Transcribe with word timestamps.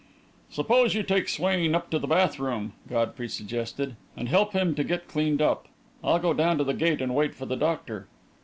"Suppose 0.49 0.95
you 0.95 1.03
take 1.03 1.29
Swain 1.29 1.75
up 1.75 1.91
to 1.91 1.99
the 1.99 2.07
bath 2.07 2.39
room," 2.39 2.73
Godfrey 2.89 3.29
suggested, 3.29 3.95
"and 4.17 4.29
help 4.29 4.53
him 4.53 4.73
to 4.73 4.83
get 4.83 5.07
cleaned 5.07 5.43
up. 5.43 5.67
I'll 6.03 6.17
go 6.17 6.33
down 6.33 6.57
to 6.57 6.63
the 6.63 6.73
gate 6.73 7.01
and 7.03 7.13
wait 7.13 7.35
for 7.35 7.45
the 7.45 7.55
doctor." 7.55 8.07